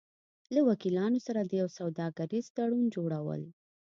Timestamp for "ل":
3.39-3.41